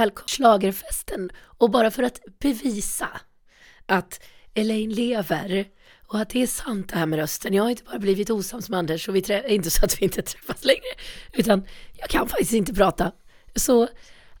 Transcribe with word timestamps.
Välkommen 0.00 0.26
till 0.26 0.36
schlagerfesten 0.36 1.30
och 1.58 1.70
bara 1.70 1.90
för 1.90 2.02
att 2.02 2.20
bevisa 2.38 3.08
att 3.86 4.20
Elaine 4.54 4.92
lever 4.94 5.64
och 6.06 6.20
att 6.20 6.30
det 6.30 6.42
är 6.42 6.46
sant 6.46 6.88
det 6.88 6.98
här 6.98 7.06
med 7.06 7.18
rösten. 7.18 7.54
Jag 7.54 7.62
har 7.62 7.70
inte 7.70 7.82
bara 7.84 7.98
blivit 7.98 8.30
osams 8.30 8.68
med 8.68 8.78
Anders 8.78 9.08
och 9.08 9.16
vi 9.16 9.20
trä- 9.20 9.46
inte 9.48 9.70
så 9.70 9.84
att 9.84 10.00
vi 10.00 10.04
inte 10.04 10.22
träffas 10.22 10.64
längre, 10.64 10.92
utan 11.32 11.66
jag 11.98 12.08
kan 12.08 12.28
faktiskt 12.28 12.52
inte 12.52 12.74
prata. 12.74 13.12
Så 13.56 13.88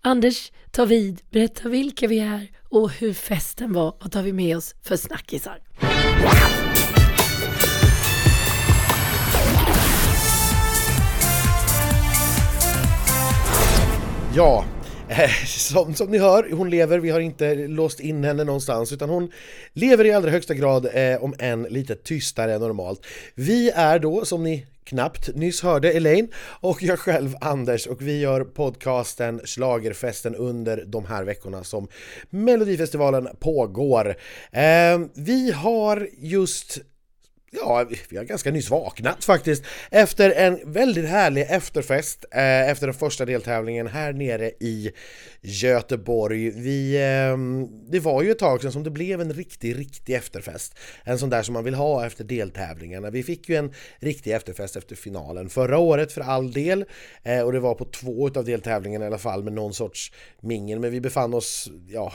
Anders, 0.00 0.52
ta 0.70 0.84
vid, 0.84 1.20
berätta 1.30 1.68
vilka 1.68 2.06
vi 2.06 2.18
är 2.18 2.50
och 2.68 2.90
hur 2.90 3.14
festen 3.14 3.72
var. 3.72 3.96
Vad 4.00 4.12
tar 4.12 4.22
vi 4.22 4.32
med 4.32 4.56
oss 4.56 4.74
för 4.82 4.96
snackisar? 4.96 5.58
Ja, 14.34 14.64
Eh, 15.10 15.44
som, 15.44 15.94
som 15.94 16.10
ni 16.10 16.18
hör, 16.18 16.50
hon 16.52 16.70
lever, 16.70 16.98
vi 16.98 17.10
har 17.10 17.20
inte 17.20 17.54
låst 17.54 18.00
in 18.00 18.24
henne 18.24 18.44
någonstans 18.44 18.92
utan 18.92 19.08
hon 19.08 19.30
lever 19.72 20.04
i 20.04 20.12
allra 20.12 20.30
högsta 20.30 20.54
grad, 20.54 20.88
eh, 20.92 21.24
om 21.24 21.34
än 21.38 21.62
lite 21.62 21.94
tystare 21.94 22.54
än 22.54 22.60
normalt. 22.60 23.06
Vi 23.34 23.70
är 23.70 23.98
då, 23.98 24.24
som 24.24 24.44
ni 24.44 24.66
knappt 24.84 25.34
nyss 25.34 25.62
hörde, 25.62 25.92
Elaine 25.92 26.28
och 26.60 26.82
jag 26.82 26.98
själv 26.98 27.34
Anders 27.40 27.86
och 27.86 28.02
vi 28.02 28.20
gör 28.20 28.44
podcasten 28.44 29.40
Slagerfesten 29.44 30.34
under 30.34 30.84
de 30.86 31.04
här 31.04 31.24
veckorna 31.24 31.64
som 31.64 31.88
Melodifestivalen 32.30 33.28
pågår. 33.40 34.16
Eh, 34.52 34.98
vi 35.14 35.52
har 35.52 36.08
just 36.18 36.78
Ja, 37.52 37.86
vi 38.08 38.16
har 38.16 38.24
ganska 38.24 38.50
nyss 38.50 38.70
vaknat 38.70 39.24
faktiskt 39.24 39.64
efter 39.90 40.30
en 40.30 40.72
väldigt 40.72 41.08
härlig 41.08 41.46
efterfest 41.50 42.24
eh, 42.30 42.70
efter 42.70 42.86
den 42.86 42.94
första 42.94 43.24
deltävlingen 43.24 43.86
här 43.86 44.12
nere 44.12 44.50
i 44.60 44.92
Göteborg. 45.40 46.50
Vi, 46.50 46.96
eh, 46.96 47.36
det 47.90 48.00
var 48.00 48.22
ju 48.22 48.30
ett 48.30 48.38
tag 48.38 48.62
sedan 48.62 48.72
som 48.72 48.82
det 48.82 48.90
blev 48.90 49.20
en 49.20 49.32
riktig, 49.32 49.78
riktig 49.78 50.14
efterfest. 50.14 50.78
En 51.04 51.18
sån 51.18 51.30
där 51.30 51.42
som 51.42 51.52
man 51.52 51.64
vill 51.64 51.74
ha 51.74 52.06
efter 52.06 52.24
deltävlingarna. 52.24 53.10
Vi 53.10 53.22
fick 53.22 53.48
ju 53.48 53.56
en 53.56 53.72
riktig 53.98 54.32
efterfest 54.32 54.76
efter 54.76 54.96
finalen 54.96 55.48
förra 55.48 55.78
året 55.78 56.12
för 56.12 56.20
all 56.20 56.52
del 56.52 56.84
eh, 57.22 57.40
och 57.40 57.52
det 57.52 57.60
var 57.60 57.74
på 57.74 57.84
två 57.84 58.30
av 58.36 58.44
deltävlingarna 58.44 59.04
i 59.04 59.08
alla 59.08 59.18
fall 59.18 59.44
med 59.44 59.52
någon 59.52 59.74
sorts 59.74 60.12
mingel. 60.40 60.78
Men 60.78 60.90
vi 60.90 61.00
befann 61.00 61.34
oss, 61.34 61.70
ja, 61.88 62.12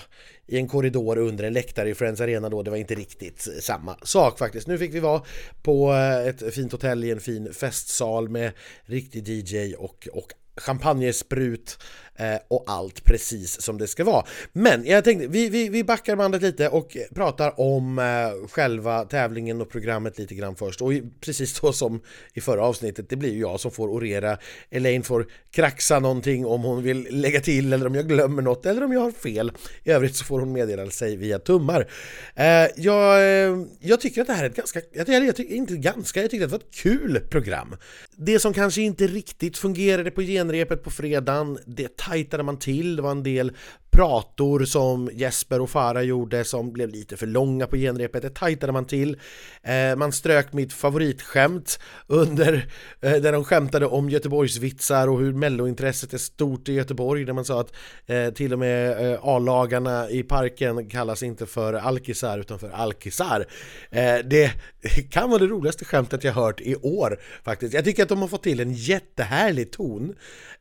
i 0.48 0.58
en 0.58 0.68
korridor 0.68 1.18
under 1.18 1.44
en 1.44 1.54
läktare 1.54 1.90
i 1.90 1.96
Friends 1.96 2.22
Arena 2.22 2.50
då, 2.50 2.64
det 2.64 2.72
var 2.72 2.78
inte 2.78 2.96
riktigt 2.96 3.48
eh, 3.48 3.60
samma 3.62 3.98
sak 4.04 4.40
faktiskt. 4.40 4.68
Nu 4.68 4.78
fick 4.78 4.94
vi 4.94 5.00
vara 5.00 5.22
på 5.62 5.94
eh, 5.94 6.28
ett 6.28 6.54
fint 6.54 6.72
hotell 6.72 7.04
i 7.04 7.12
en 7.12 7.20
fin 7.20 7.54
festsal 7.54 8.30
med 8.30 8.52
riktig 8.86 9.30
DJ 9.30 9.76
och, 9.76 10.08
och 10.14 10.34
champagnesprut 10.58 11.78
eh, 11.80 11.86
Eh, 12.18 12.38
och 12.48 12.64
allt 12.68 13.04
precis 13.04 13.62
som 13.62 13.78
det 13.78 13.88
ska 13.88 14.04
vara. 14.04 14.26
Men 14.54 14.86
jag 14.86 15.04
tänkte, 15.04 15.28
vi, 15.28 15.50
vi, 15.50 15.70
vi 15.70 15.84
backar 15.84 16.16
bandet 16.16 16.42
lite 16.42 16.70
och 16.70 16.98
pratar 17.16 17.60
om 17.60 18.00
eh, 18.00 18.48
själva 18.48 19.06
tävlingen 19.06 19.62
och 19.62 19.70
programmet 19.70 20.18
lite 20.18 20.36
grann 20.36 20.56
först. 20.56 20.82
Och 20.82 20.92
precis 21.22 21.56
så 21.56 21.74
som 21.74 22.02
i 22.34 22.42
förra 22.42 22.64
avsnittet, 22.64 23.10
det 23.10 23.16
blir 23.16 23.34
ju 23.34 23.40
jag 23.40 23.60
som 23.60 23.72
får 23.72 23.88
orera. 23.88 24.38
Elaine 24.70 25.04
får 25.04 25.28
kraxa 25.52 26.00
någonting 26.00 26.46
om 26.46 26.64
hon 26.64 26.84
vill 26.84 27.08
lägga 27.10 27.40
till 27.40 27.74
eller 27.74 27.88
om 27.88 27.96
jag 27.96 28.08
glömmer 28.08 28.42
något 28.42 28.66
eller 28.66 28.84
om 28.84 28.94
jag 28.94 29.00
har 29.00 29.12
fel. 29.12 29.52
I 29.84 29.92
övrigt 29.92 30.16
så 30.16 30.26
får 30.26 30.40
hon 30.40 30.52
meddela 30.54 30.92
sig 30.92 31.16
via 31.16 31.40
tummar. 31.40 31.92
Eh, 32.36 32.46
jag, 32.76 33.18
eh, 33.18 33.58
jag 33.80 34.02
tycker 34.02 34.22
att 34.22 34.28
det 34.28 34.34
här 34.34 34.44
är 34.44 34.50
ett 34.50 34.56
ganska, 34.56 34.82
jag, 34.94 35.10
jag 35.10 35.36
tycker 35.36 35.56
inte 35.56 35.76
ganska, 35.76 36.22
jag 36.22 36.32
tycker 36.32 36.46
att 36.46 36.52
det 36.52 36.58
var 36.58 36.64
ett 36.64 36.76
kul 36.76 37.20
program. 37.30 37.76
Det 38.18 38.40
som 38.40 38.54
kanske 38.54 38.82
inte 38.82 39.08
riktigt 39.08 39.58
fungerade 39.58 40.12
på 40.12 40.22
genrepet 40.22 40.84
på 40.84 40.92
fredagen, 40.92 41.60
det 41.66 41.98
tajtade 42.06 42.44
man 42.44 42.60
till, 42.60 42.96
det 42.96 43.02
var 43.02 43.12
en 43.12 43.24
del 43.24 43.52
prator 43.96 44.66
som 44.66 45.10
Jesper 45.14 45.62
och 45.62 45.70
Farah 45.70 46.04
gjorde 46.04 46.44
som 46.44 46.74
blev 46.74 46.90
lite 46.90 47.18
för 47.18 47.28
långa 47.28 47.68
på 47.68 47.76
genrepet, 47.76 48.22
det 48.22 48.30
tajtade 48.30 48.72
man 48.72 48.86
till. 48.86 49.18
Eh, 49.64 49.96
man 49.96 50.12
strök 50.12 50.54
mitt 50.54 50.74
favoritskämt 50.74 51.80
under 52.08 52.68
eh, 53.02 53.16
där 53.16 53.32
de 53.32 53.44
skämtade 53.44 53.86
om 53.86 54.10
Göteborgsvitsar 54.10 55.08
och 55.08 55.20
hur 55.20 55.34
mellointresset 55.34 56.14
är 56.14 56.18
stort 56.18 56.70
i 56.70 56.74
Göteborg 56.74 57.26
där 57.26 57.34
man 57.34 57.46
sa 57.46 57.62
att 57.62 57.74
eh, 58.06 58.30
till 58.30 58.54
och 58.54 58.60
med 58.60 59.12
eh, 59.14 59.20
A-lagarna 59.22 60.10
i 60.10 60.24
parken 60.24 60.90
kallas 60.90 61.24
inte 61.24 61.46
för 61.46 61.74
alkisar 61.74 62.40
utan 62.40 62.60
för 62.60 62.70
alkisar. 62.70 63.46
Eh, 63.90 64.18
det 64.18 64.52
kan 65.12 65.30
vara 65.30 65.40
det 65.40 65.48
roligaste 65.48 65.86
skämtet 65.86 66.24
jag 66.24 66.34
hört 66.34 66.62
i 66.62 66.76
år 66.76 67.20
faktiskt. 67.44 67.74
Jag 67.74 67.86
tycker 67.86 68.04
att 68.04 68.10
de 68.10 68.22
har 68.22 68.28
fått 68.28 68.44
till 68.44 68.60
en 68.60 68.74
jättehärlig 68.74 69.72
ton. 69.72 70.16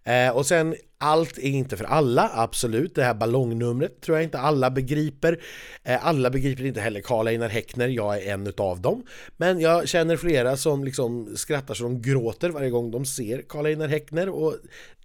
Eh, 0.05 0.37
och 0.37 0.47
sen 0.47 0.75
allt 1.05 1.39
är 1.39 1.43
inte 1.43 1.77
för 1.77 1.85
alla, 1.85 2.31
absolut. 2.35 2.95
Det 2.95 3.05
här 3.05 3.15
ballongnumret 3.15 4.01
tror 4.01 4.17
jag 4.17 4.25
inte 4.25 4.39
alla 4.39 4.71
begriper. 4.71 5.41
Eh, 5.83 6.07
alla 6.07 6.31
begriper 6.31 6.65
inte 6.65 6.81
heller 6.81 7.01
Karl 7.01 7.29
Einar 7.29 7.49
Häckner, 7.49 7.89
jag 7.89 8.23
är 8.23 8.33
en 8.33 8.47
utav 8.47 8.81
dem. 8.81 9.03
Men 9.37 9.61
jag 9.61 9.89
känner 9.89 10.17
flera 10.17 10.57
som 10.57 10.85
liksom 10.85 11.37
skrattar 11.37 11.75
så 11.75 11.85
de 11.85 12.03
gråter 12.03 12.51
varje 12.51 12.71
gång 12.71 12.91
de 12.91 13.05
ser 13.05 13.43
Karl 13.49 13.67
Einar 13.67 13.89
Häckner 13.89 14.29
och 14.29 14.55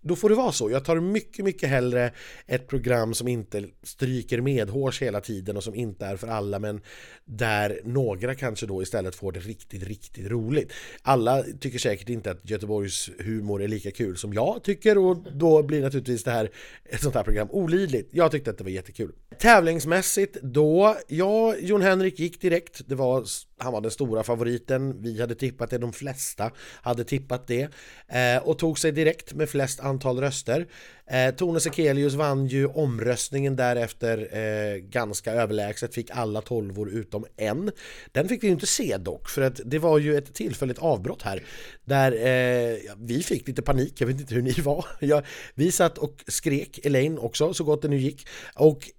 då 0.01 0.15
får 0.15 0.29
det 0.29 0.35
vara 0.35 0.51
så. 0.51 0.71
Jag 0.71 0.85
tar 0.85 0.99
mycket, 0.99 1.45
mycket 1.45 1.69
hellre 1.69 2.11
ett 2.47 2.67
program 2.67 3.13
som 3.13 3.27
inte 3.27 3.65
stryker 3.83 4.41
medhårs 4.41 5.01
hela 5.01 5.21
tiden 5.21 5.57
och 5.57 5.63
som 5.63 5.75
inte 5.75 6.05
är 6.05 6.17
för 6.17 6.27
alla 6.27 6.59
men 6.59 6.81
där 7.25 7.81
några 7.83 8.35
kanske 8.35 8.65
då 8.65 8.81
istället 8.81 9.15
får 9.15 9.31
det 9.31 9.39
riktigt, 9.39 9.83
riktigt 9.83 10.27
roligt. 10.27 10.73
Alla 11.01 11.43
tycker 11.59 11.79
säkert 11.79 12.09
inte 12.09 12.31
att 12.31 12.49
Göteborgs 12.49 13.09
humor 13.19 13.63
är 13.63 13.67
lika 13.67 13.91
kul 13.91 14.17
som 14.17 14.33
jag 14.33 14.63
tycker 14.63 14.97
och 14.97 15.17
då 15.33 15.63
blir 15.63 15.81
naturligtvis 15.81 16.23
det 16.23 16.31
här 16.31 16.49
ett 16.85 17.01
sånt 17.01 17.15
här 17.15 17.23
program 17.23 17.47
olidligt. 17.51 18.09
Jag 18.11 18.31
tyckte 18.31 18.49
att 18.49 18.57
det 18.57 18.63
var 18.63 18.71
jättekul. 18.71 19.11
Tävlingsmässigt 19.39 20.37
då, 20.41 20.97
ja, 21.07 21.55
Jon 21.59 21.81
Henrik 21.81 22.19
gick 22.19 22.41
direkt. 22.41 22.81
Det 22.87 22.95
var, 22.95 23.25
han 23.57 23.73
var 23.73 23.81
den 23.81 23.91
stora 23.91 24.23
favoriten. 24.23 25.01
Vi 25.01 25.21
hade 25.21 25.35
tippat 25.35 25.69
det, 25.69 25.77
de 25.77 25.93
flesta 25.93 26.51
hade 26.81 27.03
tippat 27.03 27.47
det 27.47 27.69
eh, 28.07 28.43
och 28.43 28.59
tog 28.59 28.79
sig 28.79 28.91
direkt 28.91 29.33
med 29.33 29.49
flest 29.49 29.79
antal 29.89 30.19
röster. 30.19 30.67
Eh, 31.11 31.35
Tone 31.35 31.59
Sekelius 31.59 32.13
vann 32.13 32.47
ju 32.47 32.65
omröstningen 32.65 33.55
därefter 33.55 34.37
eh, 34.37 34.77
ganska 34.77 35.31
överlägset, 35.31 35.93
fick 35.93 36.11
alla 36.11 36.41
tolvor 36.41 36.89
utom 36.89 37.25
en. 37.37 37.71
Den 38.11 38.29
fick 38.29 38.43
vi 38.43 38.47
ju 38.47 38.53
inte 38.53 38.67
se 38.67 38.97
dock, 38.97 39.29
för 39.29 39.41
att 39.41 39.61
det 39.65 39.79
var 39.79 39.99
ju 39.99 40.17
ett 40.17 40.33
tillfälligt 40.33 40.79
avbrott 40.79 41.21
här 41.21 41.43
där 41.85 42.11
eh, 42.11 42.77
vi 42.97 43.23
fick 43.23 43.47
lite 43.47 43.61
panik, 43.61 43.93
jag 44.01 44.07
vet 44.07 44.19
inte 44.19 44.35
hur 44.35 44.41
ni 44.41 44.51
var. 44.51 44.85
Jag, 44.99 45.25
vi 45.55 45.71
satt 45.71 45.97
och 45.97 46.23
skrek, 46.27 46.85
Elaine 46.85 47.17
också, 47.17 47.53
så 47.53 47.63
gott 47.63 47.81
det 47.81 47.87
nu 47.87 47.97
gick. 47.97 48.27
Och 48.55 48.89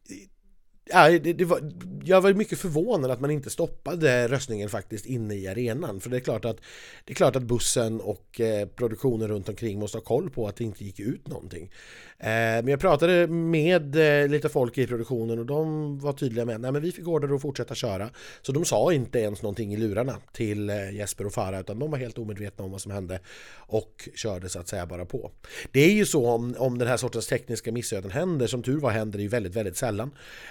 Ja, 0.92 1.18
det, 1.18 1.32
det 1.32 1.44
var, 1.44 1.60
jag 2.04 2.20
var 2.20 2.32
mycket 2.32 2.58
förvånad 2.58 3.10
att 3.10 3.20
man 3.20 3.30
inte 3.30 3.50
stoppade 3.50 4.28
röstningen 4.28 4.68
faktiskt 4.68 5.06
inne 5.06 5.34
i 5.34 5.48
arenan. 5.48 6.00
För 6.00 6.10
det 6.10 6.16
är 6.16 6.20
klart 6.20 6.44
att, 6.44 6.56
det 7.04 7.12
är 7.12 7.14
klart 7.14 7.36
att 7.36 7.42
bussen 7.42 8.00
och 8.00 8.40
eh, 8.40 8.68
produktionen 8.68 9.28
runt 9.28 9.48
omkring 9.48 9.78
måste 9.78 9.98
ha 9.98 10.02
koll 10.02 10.30
på 10.30 10.48
att 10.48 10.56
det 10.56 10.64
inte 10.64 10.84
gick 10.84 11.00
ut 11.00 11.28
någonting. 11.28 11.70
Eh, 12.18 12.28
men 12.28 12.68
jag 12.68 12.80
pratade 12.80 13.26
med 13.26 13.96
eh, 14.22 14.28
lite 14.28 14.48
folk 14.48 14.78
i 14.78 14.86
produktionen 14.86 15.38
och 15.38 15.46
de 15.46 15.98
var 15.98 16.12
tydliga 16.12 16.44
med 16.44 16.64
att 16.64 16.82
vi 16.82 16.92
fick 16.92 17.08
order 17.08 17.34
att 17.34 17.42
fortsätta 17.42 17.74
köra. 17.74 18.10
Så 18.42 18.52
de 18.52 18.64
sa 18.64 18.92
inte 18.92 19.18
ens 19.18 19.42
någonting 19.42 19.74
i 19.74 19.76
lurarna 19.76 20.16
till 20.32 20.70
eh, 20.70 20.94
Jesper 20.94 21.26
och 21.26 21.32
Farah 21.32 21.60
utan 21.60 21.78
de 21.78 21.90
var 21.90 21.98
helt 21.98 22.18
omedvetna 22.18 22.64
om 22.64 22.70
vad 22.70 22.80
som 22.80 22.92
hände 22.92 23.20
och 23.56 24.08
körde 24.14 24.48
så 24.48 24.58
att 24.58 24.68
säga 24.68 24.86
bara 24.86 25.04
på. 25.04 25.30
Det 25.72 25.80
är 25.80 25.92
ju 25.92 26.06
så 26.06 26.26
om, 26.26 26.54
om 26.58 26.78
den 26.78 26.88
här 26.88 26.96
sortens 26.96 27.26
tekniska 27.26 27.72
missöden 27.72 28.10
händer, 28.10 28.46
som 28.46 28.62
tur 28.62 28.80
var 28.80 28.90
händer 28.90 29.18
det 29.18 29.22
ju 29.22 29.28
väldigt, 29.28 29.56
väldigt 29.56 29.76
sällan. 29.76 30.10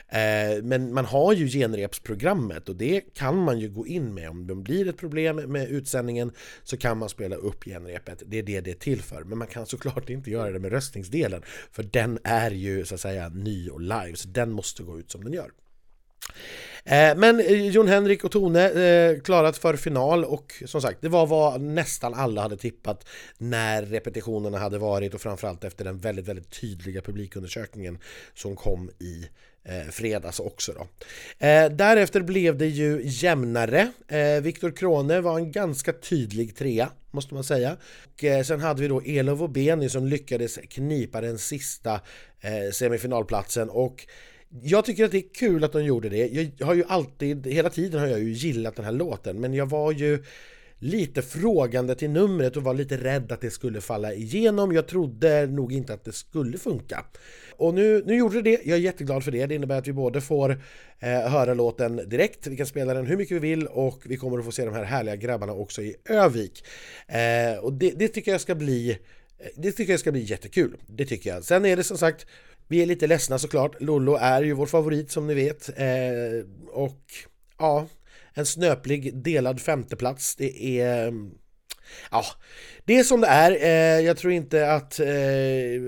Eh, 0.10 0.20
Eh, 0.30 0.64
men 0.64 0.94
man 0.94 1.06
har 1.06 1.34
ju 1.34 1.48
genrepsprogrammet 1.48 2.70
och 2.70 2.76
det 2.76 3.02
kan 3.14 3.38
man 3.38 3.60
ju 3.60 3.70
gå 3.70 3.88
in 3.88 4.14
med. 4.14 4.30
Om 4.30 4.48
det 4.48 4.56
blir 4.56 4.88
ett 4.88 4.98
problem 4.98 5.36
med 5.36 5.70
utsändningen 5.70 6.32
så 6.64 6.78
kan 6.78 6.98
man 6.98 7.10
spela 7.10 7.36
upp 7.36 7.64
genrepet. 7.64 8.24
Det 8.26 8.40
är 8.40 8.44
det 8.44 8.62
det 8.62 8.72
är 8.72 8.76
till 8.76 9.02
för. 9.02 9.24
Men 9.24 9.38
man 9.38 9.48
kan 9.48 9.66
såklart 9.66 10.10
inte 10.10 10.32
göra 10.32 10.52
det 10.52 10.60
med 10.60 10.72
röstningsdelen 10.72 11.42
för 11.72 11.84
den 11.84 12.20
är 12.24 12.52
ju 12.52 12.86
så 12.86 12.96
att 12.96 13.02
säga 13.02 13.30
ny 13.30 13.70
och 13.70 13.82
live 13.82 14.16
så 14.16 14.28
den 14.28 14.52
måste 14.52 14.84
gå 14.84 15.00
ut 15.00 15.12
som 15.12 15.24
den 15.24 15.34
gör. 15.34 15.52
Eh, 16.84 17.18
men 17.18 17.40
eh, 17.40 17.68
Jon 17.68 17.88
Henrik 17.88 18.24
och 18.24 18.32
Tone 18.32 19.20
klarat 19.24 19.58
för 19.58 19.76
final 19.76 20.26
och 20.26 20.64
som 20.66 20.82
sagt 20.82 21.02
det 21.02 21.10
var 21.10 21.28
vad 21.28 21.62
nästan 21.62 22.14
alla 22.14 22.42
hade 22.42 22.58
tippat 22.58 23.08
när 23.38 23.84
repetitionerna 23.84 24.58
hade 24.58 24.78
varit 24.78 25.14
och 25.14 25.22
framförallt 25.22 25.64
efter 25.64 25.86
den 25.86 25.98
väldigt, 25.98 26.28
väldigt 26.28 26.62
tydliga 26.62 27.02
publikundersökningen 27.02 28.00
som 28.34 28.56
kom 28.56 28.90
i 29.00 29.30
eh, 29.70 29.92
fredags 29.92 30.40
också 30.40 30.74
då. 30.74 30.88
Eh, 31.48 31.70
därefter 31.72 32.22
blev 32.22 32.58
det 32.58 32.68
ju 32.68 33.02
jämnare. 33.04 33.92
Eh, 34.08 34.42
Viktor 34.42 34.72
Krone 34.72 35.22
var 35.22 35.40
en 35.40 35.52
ganska 35.52 35.94
tydlig 35.94 36.56
trea 36.56 36.90
måste 37.12 37.34
man 37.34 37.44
säga. 37.44 37.78
Och, 38.14 38.24
eh, 38.24 38.44
sen 38.44 38.60
hade 38.60 38.82
vi 38.82 38.88
då 38.88 39.02
Elof 39.02 39.42
och 39.42 39.50
Beni 39.50 39.90
som 39.90 40.08
lyckades 40.08 40.60
knipa 40.70 41.22
den 41.22 41.38
sista 41.38 41.94
eh, 42.42 42.72
semifinalplatsen 42.74 43.70
och 43.70 44.08
jag 44.62 44.86
tycker 44.86 45.06
att 45.06 45.12
det 45.12 45.18
är 45.18 45.34
kul 45.34 45.64
att 45.64 45.74
de 45.74 45.84
gjorde 45.84 46.10
det. 46.10 46.52
Jag 46.58 46.66
har 46.66 46.74
ju 46.74 46.84
alltid, 46.88 47.48
hela 47.48 47.70
tiden 47.70 48.00
har 48.00 48.08
jag 48.08 48.20
ju 48.20 48.32
gillat 48.32 48.76
den 48.76 48.86
här 48.86 48.92
låten 48.92 49.42
men 49.42 49.54
jag 49.54 49.70
var 49.70 49.92
ju 49.92 50.24
lite 50.80 51.22
frågande 51.22 51.96
till 51.96 52.10
numret 52.10 52.58
och 52.58 52.64
var 52.64 52.74
lite 52.74 52.98
rädd 52.98 53.32
att 53.32 53.42
det 53.42 53.52
skulle 53.52 53.82
falla 53.82 54.14
igenom. 54.14 54.74
Jag 54.74 54.88
trodde 54.88 55.48
nog 55.48 55.74
inte 55.74 55.94
att 55.94 56.06
det 56.06 56.12
skulle 56.12 56.58
funka. 56.58 57.06
Och 57.58 57.74
nu, 57.74 58.04
nu 58.06 58.18
gjorde 58.18 58.42
det 58.42 58.62
jag 58.64 58.78
är 58.78 58.82
jätteglad 58.82 59.24
för 59.24 59.32
det. 59.32 59.46
Det 59.46 59.56
innebär 59.56 59.78
att 59.78 59.88
vi 59.88 59.94
både 59.94 60.22
får 60.22 60.62
eh, 61.00 61.10
höra 61.10 61.54
låten 61.54 62.10
direkt, 62.10 62.48
vi 62.48 62.58
kan 62.58 62.66
spela 62.66 62.94
den 62.94 63.06
hur 63.06 63.18
mycket 63.18 63.36
vi 63.36 63.40
vill 63.40 63.68
och 63.68 64.02
vi 64.06 64.18
kommer 64.18 64.40
att 64.40 64.46
få 64.46 64.52
se 64.52 64.66
de 64.66 64.74
här 64.74 64.84
härliga 64.84 65.16
grabbarna 65.16 65.54
också 65.54 65.82
i 65.82 65.96
Övik. 66.06 66.64
Eh, 67.08 67.64
och 67.64 67.74
det, 67.74 67.92
det 67.92 68.08
tycker 68.08 68.32
jag 68.32 68.42
ska 68.42 68.56
bli 68.56 68.92
eh, 69.40 69.48
det 69.56 69.72
tycker 69.72 69.94
jag 69.94 70.00
ska 70.00 70.12
bli 70.12 70.22
jättekul. 70.22 70.78
Det 70.88 71.06
tycker 71.06 71.30
jag. 71.30 71.44
Sen 71.44 71.66
är 71.66 71.76
det 71.76 71.84
som 71.84 71.98
sagt, 71.98 72.26
vi 72.68 72.82
är 72.82 72.86
lite 72.86 73.08
ledsna 73.08 73.40
såklart. 73.40 73.82
Lollo 73.82 74.16
är 74.16 74.42
ju 74.42 74.54
vår 74.54 74.66
favorit 74.66 75.12
som 75.12 75.28
ni 75.28 75.34
vet. 75.34 75.70
Eh, 75.80 76.46
och 76.72 77.02
ja, 77.58 77.88
en 78.40 78.46
snöplig 78.46 79.24
delad 79.24 79.62
femteplats. 79.62 80.36
Det 80.36 80.82
är... 80.82 81.14
Ja, 82.12 82.26
det 82.86 83.00
är 83.00 83.04
som 83.04 83.22
det 83.22 83.28
är. 83.28 83.52
Eh, 83.52 84.06
jag 84.06 84.18
tror 84.18 84.34
inte 84.34 84.72
att 84.72 85.00
eh, 85.00 85.08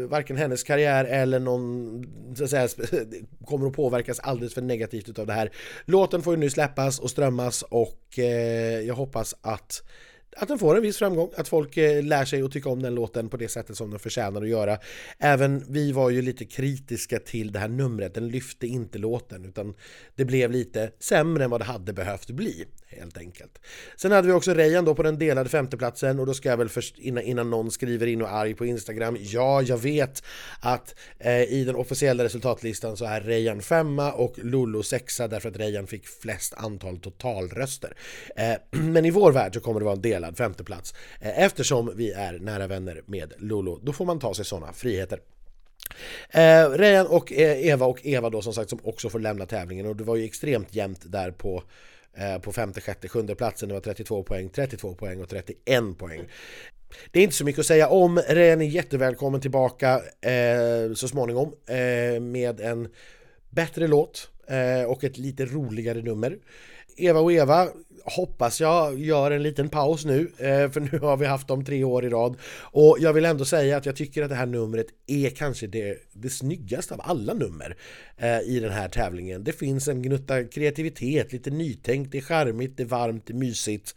varken 0.10 0.38
hennes 0.38 0.64
karriär 0.64 1.06
eller 1.06 1.40
någon 1.40 2.36
så 2.36 2.44
att 2.44 2.50
säga, 2.50 2.68
kommer 3.46 3.68
att 3.68 3.74
påverkas 3.74 4.20
alldeles 4.20 4.54
för 4.54 4.62
negativt 4.62 5.20
av 5.20 5.28
det 5.28 5.34
här. 5.34 5.52
Låten 5.86 6.22
får 6.22 6.34
ju 6.34 6.40
nu 6.40 6.50
släppas 6.50 7.00
och 7.00 7.10
strömmas 7.10 7.62
och 7.62 8.20
eh, 8.20 8.80
jag 8.80 8.96
hoppas 8.96 9.36
att 9.42 9.84
att 10.38 10.48
den 10.48 10.60
får 10.60 10.76
en 10.76 10.82
viss 10.82 10.98
framgång, 10.98 11.30
att 11.38 11.48
folk 11.48 11.78
eh, 11.78 12.04
lär 12.04 12.26
sig 12.26 12.42
att 12.42 12.52
tycka 12.52 12.70
om 12.70 12.82
den 12.82 12.96
låten 12.96 13.30
på 13.30 13.38
det 13.38 13.48
sättet 13.48 13.78
som 13.78 13.90
den 13.90 14.00
förtjänar 14.00 14.42
att 14.42 14.50
göra. 14.50 14.78
Även 15.20 15.64
vi 15.70 15.92
var 15.92 16.10
ju 16.10 16.22
lite 16.22 16.46
kritiska 16.46 17.20
till 17.20 17.52
det 17.52 17.60
här 17.60 17.68
numret, 17.68 18.14
den 18.14 18.28
lyfte 18.28 18.68
inte 18.68 18.98
låten 18.98 19.46
utan 19.46 19.74
det 20.16 20.26
blev 20.26 20.52
lite 20.52 20.92
sämre 21.00 21.44
än 21.44 21.50
vad 21.50 21.62
det 21.62 21.66
hade 21.66 21.94
behövt 21.94 22.30
bli 22.30 22.66
helt 22.88 23.18
enkelt. 23.18 23.60
Sen 23.96 24.12
hade 24.12 24.28
vi 24.28 24.34
också 24.34 24.54
Rejan 24.54 24.86
då 24.86 24.96
på 24.96 25.04
den 25.04 25.20
delade 25.20 25.50
femteplatsen 25.50 26.20
och 26.20 26.26
då 26.26 26.34
ska 26.34 26.50
jag 26.50 26.58
väl 26.58 26.70
först 26.70 27.00
innan, 27.00 27.24
innan 27.24 27.50
någon 27.50 27.72
skriver 27.72 28.08
in 28.08 28.22
och 28.22 28.28
är 28.28 28.32
arg 28.32 28.54
på 28.54 28.66
Instagram, 28.66 29.18
ja 29.20 29.62
jag 29.62 29.78
vet 29.78 30.24
att 30.60 30.96
eh, 31.20 31.44
i 31.44 31.64
den 31.66 31.76
officiella 31.76 32.24
resultatlistan 32.24 32.98
så 32.98 33.06
är 33.06 33.22
Rejan 33.22 33.62
femma 33.62 34.12
och 34.12 34.40
Lollo 34.44 34.84
sexa 34.84 35.28
därför 35.28 35.50
att 35.50 35.58
Rejan 35.58 35.88
fick 35.88 36.08
flest 36.08 36.54
antal 36.58 36.98
totalröster. 36.98 37.98
Eh, 38.36 38.54
men 38.82 39.06
i 39.06 39.12
vår 39.12 39.32
värld 39.32 39.54
så 39.54 39.60
kommer 39.60 39.80
det 39.80 39.86
vara 39.86 39.96
en 39.96 40.02
delad 40.22 40.38
femteplats 40.38 40.94
eh, 41.20 41.40
eftersom 41.40 41.92
vi 41.96 42.12
är 42.12 42.40
nära 42.40 42.68
vänner 42.68 43.02
med 43.06 43.34
Lollo. 43.38 43.80
Då 43.84 43.94
får 43.94 44.06
man 44.06 44.20
ta 44.20 44.34
sig 44.34 44.46
sådana 44.46 44.74
friheter. 44.74 45.20
Eh, 46.30 46.70
Rejan 46.70 47.08
och 47.08 47.32
eh, 47.32 47.68
Eva 47.68 47.86
och 47.86 48.06
Eva 48.06 48.30
då 48.30 48.42
som 48.42 48.54
sagt 48.54 48.70
som 48.70 48.80
också 48.84 49.10
får 49.10 49.20
lämna 49.20 49.46
tävlingen 49.46 49.86
och 49.86 49.96
det 49.96 50.04
var 50.04 50.16
ju 50.16 50.26
extremt 50.26 50.76
jämnt 50.76 51.12
där 51.12 51.32
på 51.32 51.64
Eh, 52.14 52.40
på 52.40 52.52
femte, 52.52 52.82
sjätte, 52.82 53.08
sjunde 53.08 53.36
platsen. 53.36 53.70
Det 53.70 53.74
var 53.74 53.82
32 53.82 54.24
poäng, 54.24 54.50
32 54.50 54.94
poäng 54.94 55.22
och 55.22 55.30
31 55.30 55.98
poäng. 55.98 56.22
Det 57.12 57.20
är 57.20 57.24
inte 57.24 57.36
så 57.36 57.46
mycket 57.46 57.60
att 57.60 57.66
säga 57.66 57.88
om. 57.88 58.20
Ren 58.28 58.62
är 58.62 58.66
jättevälkommen 58.66 59.42
tillbaka 59.42 60.02
eh, 60.22 60.94
så 60.94 61.08
småningom 61.08 61.54
eh, 61.68 62.22
med 62.22 62.60
en 62.60 62.88
bättre 63.50 63.88
låt 63.88 64.30
Eh, 64.52 64.84
och 64.84 65.04
ett 65.04 65.18
lite 65.18 65.46
roligare 65.46 66.02
nummer. 66.02 66.38
Eva 66.98 67.20
och 67.20 67.34
Eva 67.34 67.68
hoppas 68.06 68.62
jag 68.62 69.00
gör 69.00 69.32
en 69.32 69.44
liten 69.44 69.70
paus 69.70 70.06
nu, 70.06 70.32
eh, 70.38 70.72
för 70.72 70.80
nu 70.80 71.00
har 71.00 71.18
vi 71.18 71.26
haft 71.26 71.48
dem 71.48 71.66
tre 71.66 71.84
år 71.84 72.06
i 72.06 72.10
rad. 72.10 72.36
Och 72.62 72.98
jag 73.00 73.14
vill 73.14 73.26
ändå 73.26 73.46
säga 73.46 73.78
att 73.78 73.86
jag 73.86 73.96
tycker 73.96 74.24
att 74.24 74.30
det 74.30 74.36
här 74.36 74.46
numret 74.46 74.88
är 75.08 75.30
kanske 75.30 75.68
det, 75.68 75.98
det 76.14 76.30
snyggaste 76.30 76.94
av 76.94 77.02
alla 77.04 77.34
nummer 77.34 77.78
eh, 78.18 78.40
i 78.40 78.60
den 78.60 78.72
här 78.72 78.90
tävlingen. 78.90 79.44
Det 79.44 79.52
finns 79.52 79.88
en 79.88 80.02
gnutta 80.02 80.44
kreativitet, 80.44 81.34
lite 81.34 81.50
nytänkt, 81.50 82.12
det 82.12 82.18
är 82.18 82.22
charmigt, 82.22 82.78
det 82.78 82.84
är 82.84 82.88
varmt, 82.88 83.28
det 83.28 83.34
är 83.34 83.38
mysigt. 83.38 83.96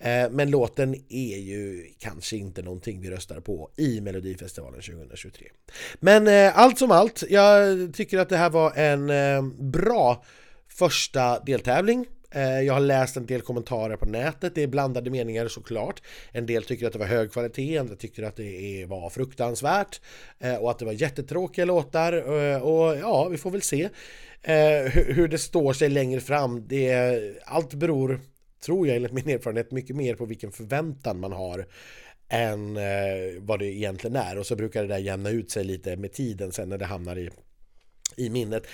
Eh, 0.00 0.30
men 0.30 0.50
låten 0.50 0.94
är 1.08 1.36
ju 1.36 1.86
kanske 1.98 2.36
inte 2.36 2.62
någonting 2.62 3.00
vi 3.00 3.10
röstar 3.10 3.40
på 3.40 3.70
i 3.76 4.00
Melodifestivalen 4.00 4.80
2023. 4.80 5.46
Men 6.00 6.26
eh, 6.26 6.58
allt 6.58 6.78
som 6.78 6.90
allt, 6.90 7.24
jag 7.28 7.78
tycker 7.94 8.18
att 8.18 8.28
det 8.28 8.36
här 8.36 8.50
var 8.50 8.72
en 8.76 9.10
eh, 9.10 9.42
bra 9.58 10.24
första 10.68 11.40
deltävling 11.40 12.06
jag 12.64 12.74
har 12.74 12.80
läst 12.80 13.16
en 13.16 13.26
del 13.26 13.40
kommentarer 13.40 13.96
på 13.96 14.06
nätet, 14.06 14.54
det 14.54 14.62
är 14.62 14.66
blandade 14.66 15.10
meningar 15.10 15.48
såklart. 15.48 16.02
En 16.32 16.46
del 16.46 16.64
tycker 16.64 16.86
att 16.86 16.92
det 16.92 16.98
var 16.98 17.06
hög 17.06 17.32
kvalitet, 17.32 17.78
andra 17.78 17.96
tycker 17.96 18.22
att 18.22 18.36
det 18.36 18.86
var 18.88 19.10
fruktansvärt 19.10 20.00
och 20.60 20.70
att 20.70 20.78
det 20.78 20.84
var 20.84 20.92
jättetråkiga 20.92 21.64
låtar 21.64 22.12
och 22.62 22.96
ja, 22.98 23.28
vi 23.28 23.38
får 23.38 23.50
väl 23.50 23.62
se 23.62 23.88
hur 24.92 25.28
det 25.28 25.38
står 25.38 25.72
sig 25.72 25.88
längre 25.88 26.20
fram. 26.20 26.68
Det, 26.68 27.20
allt 27.46 27.74
beror, 27.74 28.20
tror 28.60 28.86
jag 28.86 28.96
enligt 28.96 29.12
min 29.12 29.28
erfarenhet, 29.28 29.70
mycket 29.70 29.96
mer 29.96 30.14
på 30.14 30.24
vilken 30.24 30.52
förväntan 30.52 31.20
man 31.20 31.32
har 31.32 31.66
än 32.28 32.76
eh, 32.76 32.82
vad 33.40 33.58
det 33.58 33.66
egentligen 33.66 34.16
är 34.16 34.38
och 34.38 34.46
så 34.46 34.56
brukar 34.56 34.82
det 34.82 34.88
där 34.88 34.98
jämna 34.98 35.30
ut 35.30 35.50
sig 35.50 35.64
lite 35.64 35.96
med 35.96 36.12
tiden 36.12 36.52
sen 36.52 36.68
när 36.68 36.78
det 36.78 36.84
hamnar 36.84 37.18
i 37.18 37.30
i 38.16 38.30
minnet. 38.30 38.66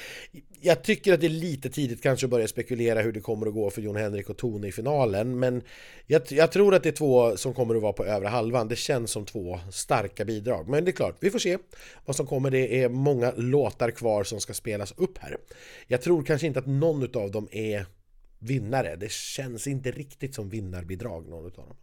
Jag 0.60 0.82
tycker 0.82 1.12
att 1.12 1.20
det 1.20 1.26
är 1.26 1.30
lite 1.30 1.70
tidigt 1.70 2.02
kanske 2.02 2.26
att 2.26 2.30
börja 2.30 2.48
spekulera 2.48 3.02
hur 3.02 3.12
det 3.12 3.20
kommer 3.20 3.46
att 3.46 3.54
gå 3.54 3.70
för 3.70 3.82
Jon 3.82 3.96
Henrik 3.96 4.30
och 4.30 4.36
Tone 4.36 4.68
i 4.68 4.72
finalen 4.72 5.38
men 5.38 5.62
jag, 6.06 6.22
jag, 6.28 6.52
tror 6.52 6.74
att 6.74 6.82
det 6.82 6.88
är 6.88 6.92
två 6.92 7.36
som 7.36 7.54
kommer 7.54 7.74
att 7.74 7.82
vara 7.82 7.92
på 7.92 8.04
övre 8.04 8.28
halvan. 8.28 8.68
Det 8.68 8.76
känns 8.76 9.10
som 9.10 9.26
två 9.26 9.60
starka 9.72 10.24
bidrag. 10.24 10.68
Men 10.68 10.84
det 10.84 10.90
är 10.90 10.92
klart, 10.92 11.16
vi 11.20 11.30
får 11.30 11.38
se 11.38 11.58
vad 12.04 12.16
som 12.16 12.26
kommer. 12.26 12.50
Det 12.50 12.82
är 12.82 12.88
många 12.88 13.32
låtar 13.36 13.90
kvar 13.90 14.24
som 14.24 14.40
ska 14.40 14.54
spelas 14.54 14.94
upp 14.96 15.18
här. 15.18 15.36
Jag 15.86 16.02
tror 16.02 16.22
kanske 16.22 16.46
inte 16.46 16.58
att 16.58 16.66
någon 16.66 17.16
av 17.16 17.30
dem 17.30 17.48
är 17.52 17.86
vinnare. 18.44 18.96
Det 18.96 19.10
känns 19.10 19.66
inte 19.66 19.90
riktigt 19.90 20.34
som 20.34 20.48
vinnarbidrag 20.48 21.28
någon 21.28 21.44
av 21.46 21.52
dem. 21.52 21.76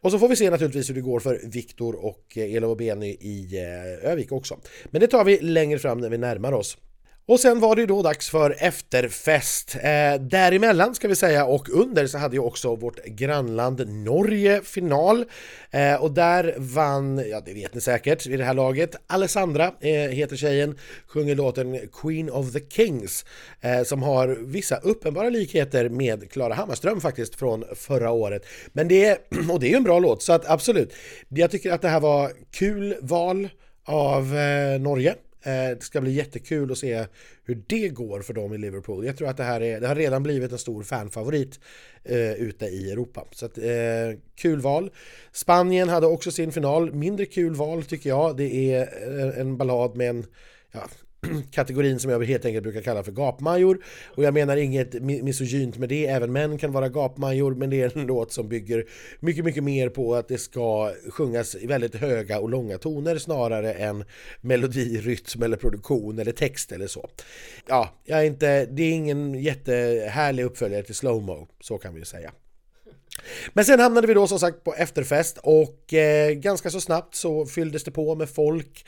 Och 0.00 0.10
så 0.10 0.18
får 0.18 0.28
vi 0.28 0.36
se 0.36 0.50
naturligtvis 0.50 0.90
hur 0.90 0.94
det 0.94 1.00
går 1.00 1.20
för 1.20 1.40
Viktor 1.44 2.04
och 2.04 2.24
eh, 2.36 2.54
Elof 2.54 2.70
och 2.70 2.76
Benny 2.76 3.16
i 3.20 3.56
eh, 3.56 4.10
Övik 4.10 4.32
också. 4.32 4.60
Men 4.84 5.00
det 5.00 5.06
tar 5.06 5.24
vi 5.24 5.40
längre 5.40 5.78
fram 5.78 5.98
när 5.98 6.10
vi 6.10 6.18
närmar 6.18 6.52
oss. 6.52 6.78
Och 7.26 7.40
sen 7.40 7.60
var 7.60 7.76
det 7.76 7.86
då 7.86 8.02
dags 8.02 8.30
för 8.30 8.56
efterfest. 8.58 9.76
Eh, 9.76 10.20
däremellan 10.20 10.94
ska 10.94 11.08
vi 11.08 11.16
säga 11.16 11.44
och 11.44 11.68
under 11.68 12.06
så 12.06 12.18
hade 12.18 12.36
ju 12.36 12.42
också 12.42 12.76
vårt 12.76 13.04
grannland 13.04 13.88
Norge 13.88 14.60
final. 14.60 15.24
Eh, 15.70 15.94
och 16.02 16.10
där 16.10 16.54
vann, 16.56 17.22
ja 17.30 17.40
det 17.46 17.54
vet 17.54 17.74
ni 17.74 17.80
säkert 17.80 18.26
vid 18.26 18.38
det 18.38 18.44
här 18.44 18.54
laget, 18.54 18.96
Alessandra 19.06 19.72
eh, 19.80 19.90
heter 19.90 20.36
tjejen, 20.36 20.78
sjunger 21.06 21.34
låten 21.34 21.78
Queen 21.92 22.30
of 22.30 22.52
the 22.52 22.60
Kings 22.70 23.24
eh, 23.60 23.82
som 23.82 24.02
har 24.02 24.28
vissa 24.28 24.76
uppenbara 24.76 25.28
likheter 25.28 25.88
med 25.88 26.30
Klara 26.30 26.54
Hammarström 26.54 27.00
faktiskt 27.00 27.34
från 27.34 27.64
förra 27.74 28.10
året. 28.10 28.46
Men 28.72 28.88
det 28.88 29.04
är, 29.04 29.18
och 29.50 29.60
det 29.60 29.66
är 29.66 29.70
ju 29.70 29.76
en 29.76 29.84
bra 29.84 29.98
låt 29.98 30.22
så 30.22 30.32
att 30.32 30.50
absolut, 30.50 30.94
jag 31.28 31.50
tycker 31.50 31.72
att 31.72 31.82
det 31.82 31.88
här 31.88 32.00
var 32.00 32.32
kul 32.50 32.96
val 33.00 33.48
av 33.84 34.36
eh, 34.36 34.80
Norge 34.80 35.14
Eh, 35.46 35.76
det 35.76 35.82
ska 35.82 36.00
bli 36.00 36.12
jättekul 36.12 36.72
att 36.72 36.78
se 36.78 37.06
hur 37.44 37.62
det 37.66 37.88
går 37.88 38.20
för 38.20 38.34
dem 38.34 38.54
i 38.54 38.58
Liverpool. 38.58 39.06
Jag 39.06 39.16
tror 39.16 39.28
att 39.28 39.36
det 39.36 39.44
här 39.44 39.60
är, 39.60 39.80
det 39.80 39.86
har 39.86 39.94
redan 39.94 40.22
blivit 40.22 40.52
en 40.52 40.58
stor 40.58 40.82
fanfavorit 40.82 41.60
eh, 42.04 42.32
ute 42.32 42.66
i 42.66 42.90
Europa. 42.90 43.24
Så 43.30 43.46
att, 43.46 43.58
eh, 43.58 44.18
kul 44.34 44.60
val. 44.60 44.90
Spanien 45.32 45.88
hade 45.88 46.06
också 46.06 46.30
sin 46.30 46.52
final. 46.52 46.94
Mindre 46.94 47.26
kul 47.26 47.54
val 47.54 47.84
tycker 47.84 48.10
jag. 48.10 48.36
Det 48.36 48.72
är 48.74 48.80
eh, 48.82 49.40
en 49.40 49.56
ballad 49.56 49.96
med 49.96 50.10
en 50.10 50.26
ja, 50.72 50.88
kategorin 51.50 51.98
som 51.98 52.10
jag 52.10 52.24
helt 52.24 52.44
enkelt 52.44 52.62
brukar 52.62 52.80
kalla 52.80 53.02
för 53.02 53.12
gapmajor. 53.12 53.78
Och 54.06 54.24
jag 54.24 54.34
menar 54.34 54.56
inget 54.56 55.02
misogynt 55.02 55.78
med 55.78 55.88
det, 55.88 56.06
även 56.06 56.32
män 56.32 56.58
kan 56.58 56.72
vara 56.72 56.88
gapmajor, 56.88 57.54
men 57.54 57.70
det 57.70 57.82
är 57.82 57.98
en 57.98 58.06
låt 58.06 58.32
som 58.32 58.48
bygger 58.48 58.84
mycket, 59.20 59.44
mycket 59.44 59.64
mer 59.64 59.88
på 59.88 60.14
att 60.14 60.28
det 60.28 60.38
ska 60.38 60.92
sjungas 61.10 61.54
i 61.54 61.66
väldigt 61.66 61.94
höga 61.94 62.40
och 62.40 62.50
långa 62.50 62.78
toner 62.78 63.18
snarare 63.18 63.72
än 63.72 64.04
melodi, 64.40 65.00
rytm 65.00 65.42
eller 65.42 65.56
produktion 65.56 66.18
eller 66.18 66.32
text 66.32 66.72
eller 66.72 66.86
så. 66.86 67.08
Ja, 67.66 67.94
jag 68.04 68.20
är 68.20 68.24
inte, 68.24 68.66
det 68.66 68.82
är 68.82 68.92
ingen 68.92 69.34
jättehärlig 69.34 70.44
uppföljare 70.44 70.82
till 70.82 70.94
slowmo, 70.94 71.48
så 71.60 71.78
kan 71.78 71.94
vi 71.94 72.00
ju 72.00 72.04
säga. 72.04 72.32
Men 73.52 73.64
sen 73.64 73.80
hamnade 73.80 74.06
vi 74.06 74.14
då 74.14 74.26
som 74.26 74.38
sagt 74.38 74.64
på 74.64 74.74
efterfest 74.74 75.38
och 75.42 75.94
eh, 75.94 76.30
ganska 76.30 76.70
så 76.70 76.80
snabbt 76.80 77.14
så 77.14 77.46
fylldes 77.46 77.84
det 77.84 77.90
på 77.90 78.14
med 78.14 78.28
folk 78.28 78.86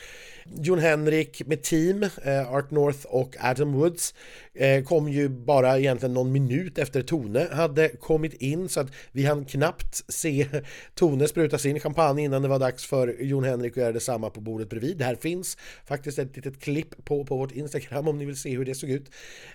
Jon 0.54 0.78
Henrik 0.78 1.46
med 1.46 1.62
team, 1.62 2.02
eh, 2.02 2.52
Art 2.54 2.70
North 2.70 3.06
och 3.06 3.36
Adam 3.40 3.72
Woods 3.72 4.14
eh, 4.54 4.84
kom 4.84 5.08
ju 5.08 5.28
bara 5.28 5.78
egentligen 5.78 6.14
någon 6.14 6.32
minut 6.32 6.78
efter 6.78 7.02
Tone 7.02 7.48
hade 7.52 7.88
kommit 7.88 8.34
in 8.34 8.68
så 8.68 8.80
att 8.80 8.86
vi 9.12 9.24
hann 9.24 9.44
knappt 9.44 10.04
se 10.08 10.46
Tone 10.94 11.28
spruta 11.28 11.58
sin 11.58 11.80
champagne 11.80 12.22
innan 12.22 12.42
det 12.42 12.48
var 12.48 12.58
dags 12.58 12.86
för 12.86 13.16
Jon 13.20 13.44
Henrik 13.44 13.72
att 13.72 13.76
göra 13.76 13.92
detsamma 13.92 14.30
på 14.30 14.40
bordet 14.40 14.68
bredvid. 14.68 14.96
Det 14.96 15.04
här 15.04 15.14
finns 15.14 15.58
faktiskt 15.86 16.18
ett 16.18 16.36
litet 16.36 16.60
klipp 16.60 17.04
på, 17.04 17.24
på 17.24 17.36
vårt 17.36 17.52
Instagram 17.52 18.08
om 18.08 18.18
ni 18.18 18.24
vill 18.24 18.36
se 18.36 18.56
hur 18.56 18.64
det 18.64 18.74
såg 18.74 18.90
ut. 18.90 19.06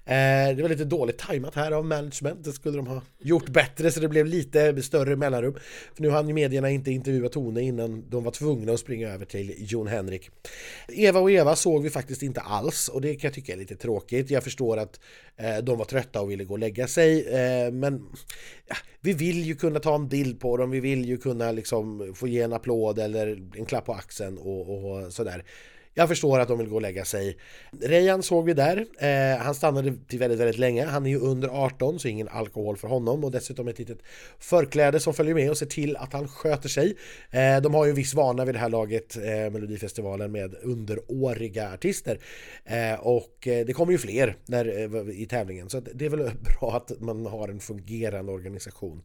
Eh, 0.05 0.55
det 0.55 0.61
var 0.61 0.69
lite 0.69 0.85
dåligt 0.85 1.17
tajmat 1.17 1.55
här 1.55 1.71
av 1.71 1.85
management, 1.85 2.43
det 2.43 2.51
skulle 2.51 2.77
de 2.77 2.87
ha 2.87 3.01
gjort 3.19 3.49
bättre 3.49 3.91
så 3.91 3.99
det 3.99 4.07
blev 4.07 4.25
lite 4.25 4.83
större 4.83 5.15
mellanrum. 5.15 5.55
För 5.95 6.03
nu 6.03 6.09
hann 6.09 6.27
ju 6.27 6.33
medierna 6.33 6.69
inte 6.69 6.91
intervjua 6.91 7.29
Tone 7.29 7.61
innan 7.61 8.09
de 8.09 8.23
var 8.23 8.31
tvungna 8.31 8.73
att 8.73 8.79
springa 8.79 9.09
över 9.09 9.25
till 9.25 9.55
Jon 9.57 9.87
Henrik. 9.87 10.29
Eva 10.87 11.19
och 11.19 11.31
Eva 11.31 11.55
såg 11.55 11.83
vi 11.83 11.89
faktiskt 11.89 12.23
inte 12.23 12.41
alls 12.41 12.87
och 12.87 13.01
det 13.01 13.15
kan 13.15 13.27
jag 13.27 13.33
tycka 13.33 13.53
är 13.53 13.57
lite 13.57 13.75
tråkigt. 13.75 14.29
Jag 14.29 14.43
förstår 14.43 14.77
att 14.77 14.99
eh, 15.37 15.57
de 15.57 15.77
var 15.77 15.85
trötta 15.85 16.21
och 16.21 16.31
ville 16.31 16.43
gå 16.43 16.53
och 16.53 16.59
lägga 16.59 16.87
sig 16.87 17.27
eh, 17.27 17.71
men 17.71 18.09
ja, 18.67 18.75
vi 19.01 19.13
vill 19.13 19.43
ju 19.43 19.55
kunna 19.55 19.79
ta 19.79 19.95
en 19.95 20.07
bild 20.07 20.39
på 20.39 20.57
dem, 20.57 20.71
vi 20.71 20.79
vill 20.79 21.05
ju 21.05 21.17
kunna 21.17 21.51
liksom 21.51 22.13
få 22.15 22.27
ge 22.27 22.41
en 22.41 22.53
applåd 22.53 22.99
eller 22.99 23.27
en 23.55 23.65
klapp 23.65 23.85
på 23.85 23.93
axeln 23.93 24.37
och, 24.37 24.91
och 24.91 25.13
sådär. 25.13 25.43
Jag 25.93 26.07
förstår 26.07 26.39
att 26.39 26.47
de 26.47 26.57
vill 26.57 26.67
gå 26.67 26.75
och 26.75 26.81
lägga 26.81 27.05
sig. 27.05 27.37
Rejan 27.81 28.23
såg 28.23 28.45
vi 28.45 28.53
där. 28.53 28.85
Eh, 28.99 29.37
han 29.43 29.55
stannade 29.55 29.93
till 30.07 30.19
väldigt, 30.19 30.39
väldigt 30.39 30.57
länge. 30.57 30.85
Han 30.85 31.05
är 31.05 31.09
ju 31.09 31.19
under 31.19 31.47
18 31.47 31.99
så 31.99 32.07
ingen 32.07 32.27
alkohol 32.27 32.77
för 32.77 32.87
honom 32.87 33.23
och 33.23 33.31
dessutom 33.31 33.67
ett 33.67 33.79
litet 33.79 33.97
förkläde 34.39 34.99
som 34.99 35.13
följer 35.13 35.35
med 35.35 35.49
och 35.49 35.57
ser 35.57 35.65
till 35.65 35.97
att 35.97 36.13
han 36.13 36.27
sköter 36.27 36.69
sig. 36.69 36.97
Eh, 37.31 37.61
de 37.61 37.73
har 37.73 37.85
ju 37.85 37.89
en 37.89 37.95
viss 37.95 38.13
vana 38.13 38.45
vid 38.45 38.55
det 38.55 38.59
här 38.59 38.69
laget, 38.69 39.17
eh, 39.17 39.51
Melodifestivalen, 39.51 40.31
med 40.31 40.55
underåriga 40.63 41.73
artister. 41.73 42.19
Eh, 42.65 42.99
och 42.99 43.47
eh, 43.47 43.65
det 43.65 43.73
kommer 43.73 43.91
ju 43.91 43.97
fler 43.97 44.35
när, 44.45 44.65
eh, 44.65 45.21
i 45.21 45.25
tävlingen 45.25 45.69
så 45.69 45.79
det 45.79 46.05
är 46.05 46.09
väl 46.09 46.19
bra 46.59 46.75
att 46.75 47.01
man 47.01 47.25
har 47.25 47.49
en 47.49 47.59
fungerande 47.59 48.31
organisation 48.31 49.03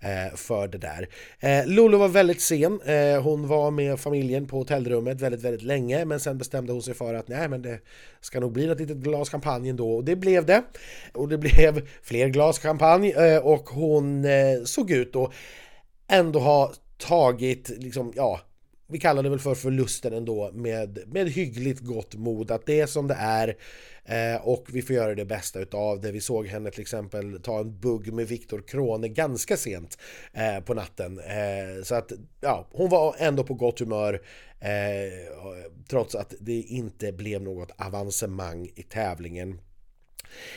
Eh, 0.00 0.36
för 0.36 0.68
det 0.68 0.78
där. 0.78 1.08
Eh, 1.40 1.66
Lolo 1.66 1.98
var 1.98 2.08
väldigt 2.08 2.40
sen. 2.40 2.80
Eh, 2.80 3.22
hon 3.22 3.48
var 3.48 3.70
med 3.70 4.00
familjen 4.00 4.46
på 4.46 4.56
hotellrummet 4.56 5.20
väldigt, 5.20 5.42
väldigt 5.42 5.62
länge 5.62 6.04
men 6.04 6.20
sen 6.20 6.38
bestämde 6.38 6.72
hon 6.72 6.82
sig 6.82 6.94
för 6.94 7.14
att 7.14 7.28
nej 7.28 7.48
men 7.48 7.62
det 7.62 7.80
ska 8.20 8.40
nog 8.40 8.52
bli 8.52 8.66
något 8.66 8.80
litet 8.80 8.96
glas 8.96 9.30
champagne 9.30 9.70
ändå 9.70 9.96
och 9.96 10.04
det 10.04 10.16
blev 10.16 10.46
det. 10.46 10.62
Och 11.12 11.28
det 11.28 11.38
blev 11.38 11.88
fler 12.02 12.28
glas 12.28 12.58
champagne 12.58 13.38
och 13.38 13.68
hon 13.68 14.26
såg 14.64 14.90
ut 14.90 15.16
att 15.16 15.32
ändå 16.08 16.38
ha 16.38 16.72
tagit 16.98 17.68
liksom, 17.68 18.12
ja, 18.16 18.40
vi 18.88 18.98
kallar 18.98 19.22
det 19.22 19.28
väl 19.28 19.38
för 19.38 19.54
förlusten 19.54 20.12
ändå 20.12 20.50
med, 20.52 20.98
med 21.06 21.28
hyggligt 21.28 21.80
gott 21.80 22.14
mod 22.14 22.50
att 22.50 22.66
det 22.66 22.80
är 22.80 22.86
som 22.86 23.06
det 23.06 23.14
är 23.14 23.56
eh, 24.04 24.46
och 24.46 24.66
vi 24.72 24.82
får 24.82 24.96
göra 24.96 25.14
det 25.14 25.24
bästa 25.24 25.60
utav 25.60 26.00
det. 26.00 26.12
Vi 26.12 26.20
såg 26.20 26.46
henne 26.46 26.70
till 26.70 26.80
exempel 26.80 27.40
ta 27.42 27.60
en 27.60 27.80
bugg 27.80 28.12
med 28.12 28.28
Viktor 28.28 28.62
Krone 28.66 29.08
ganska 29.08 29.56
sent 29.56 29.98
eh, 30.32 30.60
på 30.64 30.74
natten. 30.74 31.18
Eh, 31.18 31.82
så 31.84 31.94
att 31.94 32.12
ja, 32.40 32.66
hon 32.72 32.90
var 32.90 33.16
ändå 33.18 33.44
på 33.44 33.54
gott 33.54 33.80
humör 33.80 34.22
eh, 34.60 34.70
trots 35.88 36.14
att 36.14 36.34
det 36.40 36.60
inte 36.60 37.12
blev 37.12 37.42
något 37.42 37.70
avancemang 37.78 38.70
i 38.74 38.82
tävlingen. 38.82 39.58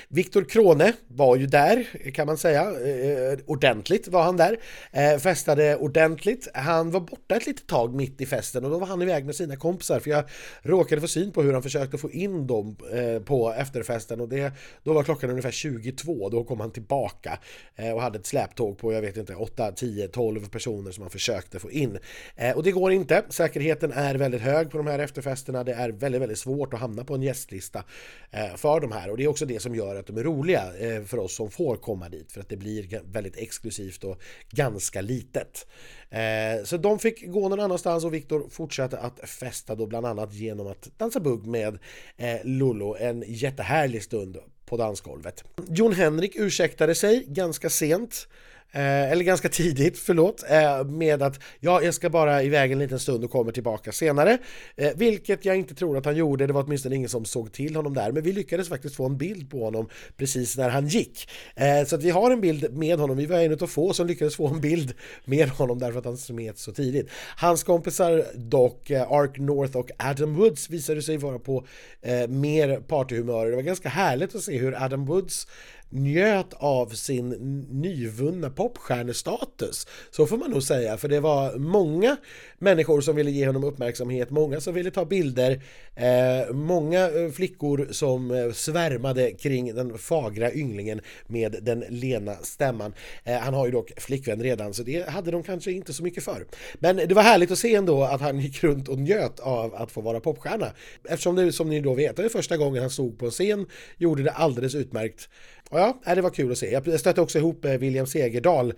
Viktor 0.08 0.44
Krone 0.44 0.94
var 1.08 1.36
ju 1.36 1.48
där 1.48 2.12
kan 2.12 2.28
man 2.28 2.38
säga, 2.38 2.62
eh, 2.62 3.40
ordentligt 3.46 4.08
var 4.08 4.24
han 4.24 4.38
där, 4.38 4.60
eh, 4.92 5.18
festade 5.18 5.76
ordentligt. 5.76 6.48
Han 6.54 6.92
var 6.92 7.00
borta 7.00 7.36
ett 7.36 7.46
litet 7.46 7.68
tag 7.68 7.94
mitt 7.94 8.22
i 8.22 8.26
festen 8.26 8.66
och 8.66 8.72
då 8.72 8.80
var 8.80 8.88
han 8.88 9.02
iväg 9.02 9.26
med 9.26 9.36
sina 9.36 9.56
kompisar 9.56 10.00
för 10.00 10.10
jag 10.10 10.24
råkade 10.62 11.02
få 11.02 11.08
syn 11.08 11.32
på 11.32 11.42
hur 11.42 11.54
han 11.54 11.64
försökte 11.64 11.98
få 11.98 12.12
in 12.12 12.48
dem 12.48 12.76
eh, 12.94 13.22
på 13.24 13.54
efterfesten 13.54 14.22
och 14.22 14.30
det, 14.30 14.52
då 14.84 14.94
var 14.94 15.04
klockan 15.04 15.30
ungefär 15.30 15.52
22, 15.52 16.30
då 16.30 16.44
kom 16.44 16.60
han 16.60 16.72
tillbaka 16.72 17.40
eh, 17.76 17.92
och 17.92 18.02
hade 18.02 18.20
ett 18.20 18.26
släptåg 18.26 18.78
på, 18.78 18.94
jag 18.94 19.02
vet 19.02 19.18
inte, 19.18 19.36
8, 19.36 19.72
10, 19.72 20.08
12 20.08 20.50
personer 20.50 20.92
som 20.92 21.02
han 21.02 21.12
försökte 21.12 21.60
få 21.60 21.72
in. 21.72 21.98
Eh, 22.36 22.58
och 22.58 22.64
det 22.64 22.72
går 22.72 22.92
inte, 22.92 23.24
säkerheten 23.30 23.92
är 23.92 24.16
väldigt 24.16 24.42
hög 24.42 24.72
på 24.72 24.78
de 24.78 24.88
här 24.88 25.00
efterfesterna, 25.00 25.64
det 25.64 25.74
är 25.74 25.90
väldigt, 25.90 26.22
väldigt 26.22 26.40
svårt 26.40 26.74
att 26.74 26.80
hamna 26.80 27.04
på 27.04 27.16
en 27.16 27.22
gästlista 27.22 27.84
eh, 28.32 28.56
för 28.56 28.80
de 28.80 28.92
här 28.92 29.10
och 29.10 29.18
det 29.18 29.24
är 29.24 29.28
också 29.28 29.46
det 29.46 29.62
som 29.62 29.76
gör 29.76 29.89
att 29.96 30.08
de 30.08 30.18
är 30.18 30.24
roliga 30.24 30.78
eh, 30.78 31.04
för 31.04 31.18
oss 31.18 31.36
som 31.36 31.52
får 31.52 31.76
komma 31.76 32.10
dit 32.10 32.32
för 32.32 32.42
att 32.42 32.50
det 32.50 32.58
blir 32.58 33.02
väldigt 33.12 33.38
exklusivt 33.38 34.04
och 34.04 34.22
ganska 34.50 35.02
litet. 35.02 35.68
Eh, 36.10 36.64
så 36.64 36.78
de 36.78 37.00
fick 37.00 37.28
gå 37.28 37.50
någon 37.50 37.60
annanstans 37.60 38.06
och 38.06 38.14
Viktor 38.14 38.50
fortsatte 38.50 38.98
att 38.98 39.30
festa 39.30 39.76
då 39.76 39.86
bland 39.86 40.06
annat 40.06 40.34
genom 40.34 40.68
att 40.68 40.90
dansa 40.98 41.20
bugg 41.20 41.46
med 41.46 41.80
eh, 42.18 42.38
Lollo 42.44 42.96
en 43.00 43.24
jättehärlig 43.28 44.04
stund 44.04 44.38
på 44.66 44.78
dansgolvet. 44.78 45.44
Jon 45.68 45.94
Henrik 45.94 46.36
ursäktade 46.36 46.96
sig 46.96 47.26
ganska 47.28 47.70
sent 47.70 48.28
Eh, 48.72 49.12
eller 49.12 49.24
ganska 49.24 49.50
tidigt, 49.50 50.00
förlåt, 50.00 50.44
eh, 50.50 50.84
med 50.84 51.24
att 51.24 51.40
ja, 51.60 51.82
jag 51.82 51.94
ska 51.94 52.10
bara 52.10 52.44
iväg 52.44 52.72
en 52.72 52.80
liten 52.80 53.00
stund 53.00 53.24
och 53.24 53.32
kommer 53.32 53.52
tillbaka 53.52 53.92
senare. 53.92 54.38
Eh, 54.76 54.92
vilket 54.96 55.46
jag 55.46 55.58
inte 55.58 55.76
tror 55.76 55.98
att 55.98 56.06
han 56.06 56.16
gjorde, 56.16 56.48
det 56.48 56.54
var 56.54 56.64
åtminstone 56.64 56.96
ingen 56.96 57.10
som 57.10 57.26
såg 57.26 57.52
till 57.52 57.76
honom 57.76 57.94
där, 57.94 58.12
men 58.12 58.24
vi 58.24 58.32
lyckades 58.32 58.70
faktiskt 58.70 58.96
få 58.96 59.06
en 59.06 59.18
bild 59.18 59.52
på 59.52 59.64
honom 59.66 59.90
precis 60.18 60.58
när 60.58 60.70
han 60.70 60.88
gick. 60.88 61.30
Eh, 61.56 61.86
så 61.86 61.96
att 61.96 62.04
vi 62.04 62.10
har 62.10 62.32
en 62.32 62.42
bild 62.42 62.74
med 62.74 63.00
honom, 63.00 63.18
vi 63.18 63.26
var 63.26 63.40
en 63.40 63.54
av 63.54 63.68
få 63.68 63.94
som 63.94 64.08
lyckades 64.08 64.36
få 64.36 64.48
en 64.48 64.62
bild 64.62 64.94
med 65.26 65.50
honom 65.50 65.80
därför 65.80 66.00
att 66.00 66.06
han 66.06 66.18
smet 66.18 66.58
så 66.58 66.72
tidigt. 66.72 67.10
Hans 67.38 67.64
kompisar 67.64 68.26
dock, 68.36 68.90
eh, 68.90 69.12
Ark 69.12 69.38
North 69.38 69.78
och 69.78 69.92
Adam 69.98 70.36
Woods 70.36 70.70
visade 70.70 71.02
sig 71.02 71.18
vara 71.18 71.40
på 71.40 71.66
eh, 72.02 72.28
mer 72.28 72.80
partyhumör. 72.80 73.46
Det 73.46 73.56
var 73.56 73.64
ganska 73.64 73.90
härligt 73.90 74.36
att 74.36 74.44
se 74.44 74.58
hur 74.58 74.84
Adam 74.84 75.06
Woods 75.06 75.48
njöt 75.90 76.54
av 76.54 76.88
sin 76.88 77.30
nyvunna 77.70 78.50
popstjärnestatus. 78.50 79.88
Så 80.12 80.26
får 80.26 80.38
man 80.38 80.52
nog 80.52 80.64
säga, 80.64 80.98
för 80.98 81.08
det 81.08 81.20
var 81.20 81.58
många 81.58 82.18
människor 82.58 83.02
som 83.02 83.16
ville 83.16 83.32
ge 83.32 83.48
honom 83.48 83.64
uppmärksamhet, 83.64 84.30
många 84.30 84.62
som 84.62 84.74
ville 84.74 84.92
ta 84.92 85.06
bilder, 85.06 85.62
eh, 85.96 86.54
många 86.54 87.10
eh, 87.10 87.32
flickor 87.32 87.88
som 87.92 88.32
eh, 88.32 88.52
svärmade 88.52 89.32
kring 89.32 89.76
den 89.76 89.98
fagra 89.98 90.54
ynglingen 90.54 91.02
med 91.28 91.56
den 91.62 91.84
lena 91.90 92.36
stämman. 92.36 92.94
Eh, 93.24 93.38
han 93.38 93.54
har 93.54 93.66
ju 93.66 93.72
dock 93.72 93.92
flickvän 93.98 94.44
redan, 94.44 94.74
så 94.74 94.84
det 94.84 95.10
hade 95.10 95.32
de 95.32 95.44
kanske 95.44 95.72
inte 95.72 95.94
så 95.94 96.04
mycket 96.04 96.24
för. 96.24 96.46
Men 96.80 96.96
det 96.96 97.14
var 97.14 97.24
härligt 97.24 97.52
att 97.52 97.60
se 97.60 97.76
ändå 97.76 98.04
att 98.04 98.22
han 98.22 98.40
gick 98.40 98.64
runt 98.64 98.90
och 98.90 99.00
njöt 99.00 99.40
av 99.40 99.76
att 99.76 99.92
få 99.92 100.02
vara 100.02 100.20
popstjärna. 100.20 100.72
Eftersom 101.10 101.36
det, 101.36 101.52
som 101.52 101.70
ni 101.70 101.82
då 101.82 101.94
vet, 101.94 102.16
det 102.16 102.22
var 102.22 102.30
första 102.30 102.58
gången 102.58 102.82
han 102.82 102.90
stod 102.90 103.20
på 103.20 103.26
en 103.26 103.32
scen, 103.32 103.66
gjorde 103.98 104.24
det 104.24 104.32
alldeles 104.32 104.76
utmärkt 104.76 105.30
Ja, 105.70 106.02
det 106.06 106.22
var 106.22 106.30
kul 106.30 106.52
att 106.52 106.58
se. 106.58 106.72
Jag 106.72 107.00
stötte 107.00 107.22
också 107.22 107.38
ihop 107.38 107.66
eh, 107.66 107.72
William 107.72 108.08
Segerdahl 108.08 108.74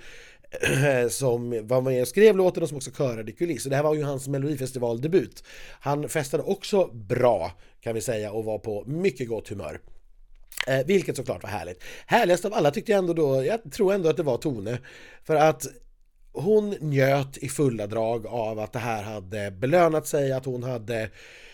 eh, 0.62 1.07
som 1.10 1.67
var 1.67 1.81
med 1.81 2.01
och 2.01 2.07
skrev 2.07 2.38
låten 2.38 2.63
och 2.63 2.69
som 2.69 2.77
också 2.77 2.91
körade 2.91 3.31
i 3.31 3.36
kuliss. 3.36 3.63
det 3.63 3.75
här 3.75 3.83
var 3.83 3.95
ju 3.95 4.03
hans 4.03 4.27
melodifestivaldebut. 4.27 5.43
Han 5.79 6.10
festade 6.10 6.43
också 6.43 6.88
bra 6.88 7.51
kan 7.81 7.95
vi 7.95 8.01
säga 8.01 8.31
och 8.31 8.45
var 8.45 8.60
på 8.60 8.83
mycket 8.86 9.27
gott 9.29 9.50
humör. 9.50 9.79
Eh, 10.67 10.86
vilket 10.86 11.15
såklart 11.15 11.43
var 11.43 11.50
härligt. 11.50 11.83
Härligast 12.05 12.45
av 12.45 12.53
alla 12.53 12.71
tyckte 12.71 12.91
jag 12.91 13.00
ändå 13.00 13.13
då, 13.13 13.45
jag 13.45 13.71
tror 13.71 13.93
ändå 13.93 14.10
att 14.10 14.17
det 14.17 14.24
var 14.24 14.38
Tone. 14.38 14.79
För 15.24 15.36
att 15.36 15.67
hon 16.33 16.75
njöt 16.79 17.38
i 17.38 17.50
fulla 17.50 17.88
drag 17.88 18.27
av 18.27 18.60
att 18.60 18.74
det 18.74 18.79
här 18.79 19.03
hade 19.03 19.51
belönat 19.51 20.07
sig, 20.07 20.31
att 20.31 20.45
hon 20.45 20.63
hade 20.63 21.10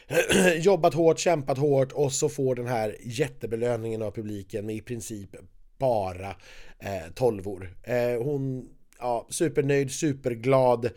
jobbat 0.57 0.93
hårt, 0.93 1.19
kämpat 1.19 1.57
hårt 1.57 1.91
och 1.91 2.11
så 2.11 2.29
får 2.29 2.55
den 2.55 2.67
här 2.67 2.95
jättebelöningen 3.01 4.01
av 4.01 4.11
publiken 4.11 4.65
med 4.65 4.75
i 4.75 4.81
princip 4.81 5.29
bara 5.77 6.29
eh, 6.79 7.11
tolvor. 7.15 7.75
Eh, 7.83 8.23
hon, 8.23 8.69
ja, 8.99 9.27
supernöjd, 9.29 9.91
superglad 9.91 10.89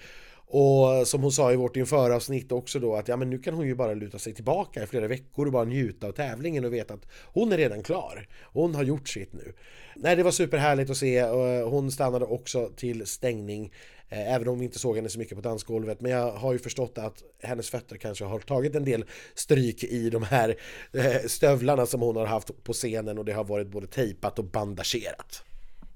och 0.53 1.09
som 1.09 1.23
hon 1.23 1.33
sa 1.33 1.53
i 1.53 1.57
vårt 1.57 1.77
införavsnitt 1.77 2.53
också 2.53 2.79
då 2.79 2.97
att 2.97 3.09
ja 3.09 3.17
men 3.17 3.31
nu 3.31 3.39
kan 3.39 3.55
hon 3.55 3.67
ju 3.67 3.75
bara 3.75 3.95
luta 3.95 4.19
sig 4.19 4.35
tillbaka 4.35 4.83
i 4.83 4.87
flera 4.87 5.09
veckor 5.09 5.47
och 5.47 5.53
bara 5.53 5.65
njuta 5.65 6.07
av 6.07 6.13
tävlingen 6.13 6.65
och 6.65 6.73
veta 6.73 6.95
att 6.95 7.07
hon 7.25 7.53
är 7.53 7.57
redan 7.57 7.83
klar. 7.83 8.29
Hon 8.53 8.75
har 8.75 8.83
gjort 8.83 9.09
sitt 9.09 9.33
nu. 9.33 9.53
Nej, 9.97 10.17
det 10.17 10.23
var 10.23 10.31
superhärligt 10.31 10.91
att 10.91 10.97
se. 10.97 11.19
Eh, 11.19 11.69
hon 11.69 11.93
stannade 11.93 12.25
också 12.25 12.71
till 12.77 13.07
stängning 13.07 13.73
eh, 14.09 14.35
även 14.35 14.49
om 14.49 14.59
vi 14.59 14.65
inte 14.65 14.79
såg 14.79 14.97
henne 14.97 15.09
så 15.09 15.19
mycket 15.19 15.37
på 15.37 15.43
dansgolvet. 15.43 16.01
Men 16.01 16.13
jag 16.13 16.33
har 16.33 16.53
ju 16.53 16.59
förstått 16.59 16.99
att 16.99 17.23
hennes 17.43 17.71
fötter 17.71 17.97
kanske 17.97 18.25
har 18.25 18.39
tagit 18.39 18.75
en 18.75 18.85
del 18.85 19.05
stryk 19.35 19.85
i 19.85 20.11
de 20.11 20.23
här 20.23 20.57
eh, 20.93 21.27
stövlarna 21.27 21.87
som 21.87 22.01
hon 22.01 22.17
har 22.17 22.27
haft 22.27 22.65
på 22.65 22.73
scenen 22.73 23.19
och 23.19 23.25
det 23.25 23.33
har 23.33 23.45
varit 23.45 23.69
både 23.69 23.87
tejpat 23.87 24.39
och 24.39 24.45
bandagerat. 24.45 25.43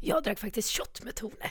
Jag 0.01 0.23
drack 0.23 0.39
faktiskt 0.39 0.71
shot 0.71 1.05
med 1.05 1.15
Tone. 1.15 1.51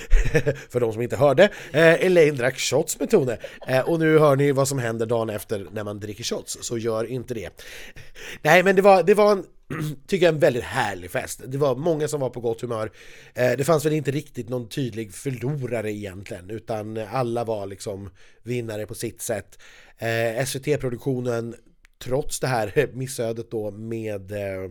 För 0.70 0.80
de 0.80 0.92
som 0.92 1.02
inte 1.02 1.16
hörde, 1.16 1.44
eh, 1.72 2.06
Elaine 2.06 2.36
drack 2.36 2.58
shots 2.58 2.98
med 3.00 3.10
Tone 3.10 3.38
eh, 3.68 3.80
och 3.80 3.98
nu 3.98 4.18
hör 4.18 4.36
ni 4.36 4.52
vad 4.52 4.68
som 4.68 4.78
händer 4.78 5.06
dagen 5.06 5.30
efter 5.30 5.66
när 5.72 5.84
man 5.84 6.00
dricker 6.00 6.24
shots, 6.24 6.58
så 6.60 6.78
gör 6.78 7.04
inte 7.04 7.34
det. 7.34 7.50
Nej 8.42 8.62
men 8.62 8.76
det 8.76 8.82
var, 8.82 9.02
det 9.02 9.14
var 9.14 9.32
en 9.32 9.44
tycker 10.06 10.26
jag 10.26 10.34
en 10.34 10.40
väldigt 10.40 10.64
härlig 10.64 11.10
fest. 11.10 11.40
Det 11.46 11.58
var 11.58 11.76
många 11.76 12.08
som 12.08 12.20
var 12.20 12.30
på 12.30 12.40
gott 12.40 12.60
humör. 12.60 12.92
Eh, 13.34 13.52
det 13.58 13.64
fanns 13.64 13.84
väl 13.84 13.92
inte 13.92 14.10
riktigt 14.10 14.48
någon 14.48 14.68
tydlig 14.68 15.14
förlorare 15.14 15.92
egentligen 15.92 16.50
utan 16.50 16.96
alla 16.96 17.44
var 17.44 17.66
liksom 17.66 18.10
vinnare 18.42 18.86
på 18.86 18.94
sitt 18.94 19.22
sätt. 19.22 19.58
Eh, 19.98 20.44
SVT-produktionen 20.44 21.54
trots 21.98 22.40
det 22.40 22.46
här 22.46 22.88
missödet 22.92 23.50
då 23.50 23.70
med 23.70 24.32
eh, 24.32 24.70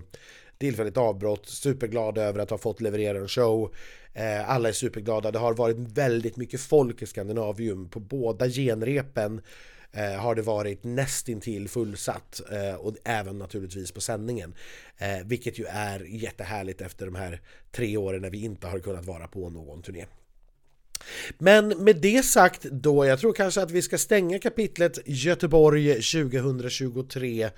tillfälligt 0.61 0.97
avbrott, 0.97 1.45
superglad 1.45 2.17
över 2.17 2.39
att 2.39 2.49
ha 2.49 2.57
fått 2.57 2.81
leverera 2.81 3.17
en 3.17 3.27
show. 3.27 3.73
Eh, 4.13 4.49
alla 4.49 4.69
är 4.69 4.73
superglada. 4.73 5.31
Det 5.31 5.39
har 5.39 5.53
varit 5.53 5.77
väldigt 5.77 6.37
mycket 6.37 6.61
folk 6.61 7.01
i 7.01 7.05
Skandinavium 7.05 7.89
på 7.89 7.99
båda 7.99 8.49
genrepen 8.49 9.41
eh, 9.91 10.21
har 10.21 10.35
det 10.35 10.41
varit 10.41 10.83
nästintill 10.83 11.69
fullsatt 11.69 12.41
eh, 12.51 12.75
och 12.75 12.95
även 13.03 13.37
naturligtvis 13.37 13.91
på 13.91 14.01
sändningen. 14.01 14.53
Vilket 15.25 15.59
ju 15.59 15.65
är 15.65 15.99
jättehärligt 15.99 16.81
efter 16.81 17.05
de 17.05 17.15
här 17.15 17.41
tre 17.71 17.97
åren 17.97 18.21
när 18.21 18.29
vi 18.29 18.43
inte 18.43 18.67
har 18.67 18.79
kunnat 18.79 19.05
vara 19.05 19.27
på 19.27 19.49
någon 19.49 19.81
turné. 19.81 20.05
Men 21.37 21.67
med 21.67 21.95
det 21.95 22.25
sagt 22.25 22.63
då, 22.63 23.05
jag 23.05 23.19
tror 23.19 23.33
kanske 23.33 23.61
att 23.61 23.71
vi 23.71 23.81
ska 23.81 23.97
stänga 23.97 24.39
kapitlet 24.39 24.99
Göteborg 25.05 25.93
2023 25.93 27.49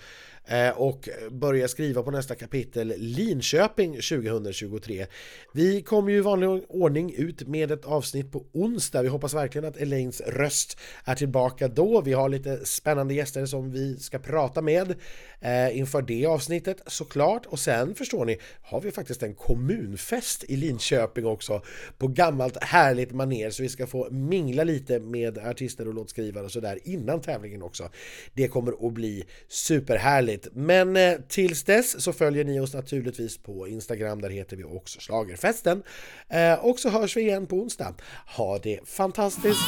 Eh, 0.48 0.70
och 0.70 1.10
börja 1.32 1.68
skriva 1.68 2.04
på 2.04 2.12
nästa 2.12 2.36
kapitel 2.36 2.94
Linköping 2.98 3.94
2023. 3.94 5.06
Vi 5.54 5.82
kommer 5.82 6.12
ju 6.12 6.18
i 6.18 6.22
vanlig 6.22 6.50
ordning 6.70 7.14
ut 7.14 7.48
med 7.48 7.72
ett 7.72 7.86
avsnitt 7.86 8.32
på 8.32 8.46
onsdag. 8.52 9.02
Vi 9.02 9.08
hoppas 9.08 9.34
verkligen 9.34 9.68
att 9.68 9.78
Elaines 9.78 10.22
röst 10.22 10.78
är 11.06 11.16
tillbaka 11.16 11.68
då. 11.68 12.02
Vi 12.02 12.14
har 12.14 12.30
lite 12.30 12.66
spännande 12.66 13.14
gäster 13.14 13.46
som 13.46 13.72
vi 13.72 14.00
ska 14.00 14.20
prata 14.20 14.62
med 14.62 14.96
eh, 15.40 15.78
inför 15.78 16.02
det 16.02 16.26
avsnittet 16.26 16.82
såklart. 16.88 17.46
Och 17.46 17.60
sen 17.60 17.96
förstår 17.96 18.26
ni 18.26 18.38
har 18.62 18.82
vi 18.82 18.92
faktiskt 18.92 19.24
en 19.24 19.34
kommunfest 19.34 20.44
i 20.44 20.56
Linköping 20.56 21.26
också 21.26 21.62
på 21.98 22.08
gammalt 22.08 22.64
härligt 22.64 23.12
maner 23.12 23.50
så 23.50 23.64
vi 23.64 23.70
ska 23.70 23.88
få 23.88 24.08
mingla 24.12 24.64
lite 24.64 25.00
med 25.00 25.38
artister 25.38 25.88
och 25.88 25.94
låtskrivare 25.94 26.46
och 26.46 26.52
sådär 26.52 26.80
innan 26.84 27.22
tävlingen 27.22 27.62
också. 27.62 27.90
Det 28.34 28.48
kommer 28.48 28.88
att 28.88 28.94
bli 28.94 29.24
superhärligt. 29.48 30.33
Men 30.54 30.98
eh, 30.98 31.14
tills 31.28 31.64
dess 31.64 32.04
så 32.04 32.14
följer 32.14 32.44
ni 32.44 32.60
oss 32.60 32.74
naturligtvis 32.74 33.38
på 33.38 33.68
Instagram, 33.68 34.22
där 34.22 34.30
heter 34.30 34.58
vi 34.58 34.64
också 34.64 35.00
Slagerfesten. 35.00 35.84
Eh, 36.30 36.66
och 36.66 36.80
så 36.80 36.90
hörs 36.90 37.18
vi 37.18 37.22
igen 37.22 37.48
på 37.48 37.56
onsdag. 37.56 37.96
Ha 38.26 38.58
det 38.58 38.80
fantastiskt! 38.86 39.60